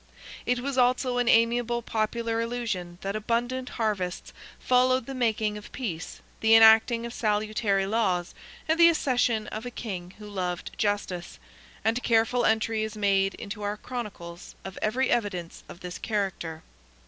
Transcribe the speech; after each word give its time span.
It 0.47 0.61
was 0.61 0.79
also 0.79 1.19
an 1.19 1.27
amiable 1.29 1.83
popular 1.83 2.41
illusion 2.41 2.97
that 3.01 3.15
abundant 3.15 3.69
harvests 3.77 4.33
followed 4.57 5.05
the 5.05 5.13
making 5.13 5.59
of 5.59 5.71
peace, 5.71 6.21
the 6.39 6.55
enacting 6.55 7.05
of 7.05 7.13
salutary 7.13 7.85
laws, 7.85 8.33
and 8.67 8.79
the 8.79 8.89
accession 8.89 9.45
of 9.49 9.63
a 9.63 9.69
King 9.69 10.15
who 10.17 10.27
loved 10.27 10.75
justice; 10.75 11.37
and 11.85 12.01
careful 12.01 12.45
entry 12.47 12.81
is 12.81 12.97
made 12.97 13.35
in 13.35 13.51
our 13.61 13.77
chronicles 13.77 14.55
of 14.65 14.79
every 14.81 15.11
evidence 15.11 15.63
of 15.69 15.81
this 15.81 15.99
character. 15.99 16.63